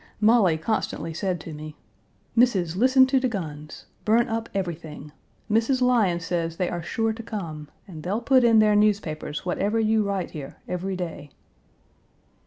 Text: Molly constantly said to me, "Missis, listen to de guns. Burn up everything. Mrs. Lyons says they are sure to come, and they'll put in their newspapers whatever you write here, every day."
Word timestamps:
Molly 0.19 0.57
constantly 0.57 1.13
said 1.13 1.39
to 1.41 1.53
me, 1.53 1.75
"Missis, 2.35 2.75
listen 2.75 3.05
to 3.05 3.19
de 3.19 3.27
guns. 3.27 3.85
Burn 4.03 4.27
up 4.29 4.49
everything. 4.51 5.11
Mrs. 5.47 5.79
Lyons 5.79 6.25
says 6.25 6.57
they 6.57 6.71
are 6.71 6.81
sure 6.81 7.13
to 7.13 7.21
come, 7.21 7.67
and 7.87 8.01
they'll 8.01 8.19
put 8.19 8.43
in 8.43 8.57
their 8.57 8.75
newspapers 8.75 9.45
whatever 9.45 9.79
you 9.79 10.01
write 10.01 10.31
here, 10.31 10.55
every 10.67 10.95
day." 10.95 11.29